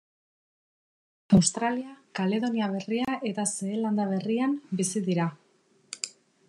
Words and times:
Australia, 1.39 1.91
Kaledonia 2.21 2.71
Berria 2.73 3.19
eta 3.33 3.47
Zeelanda 3.59 4.09
Berrian 4.15 4.57
bizi 4.81 5.05
dira. 5.11 5.31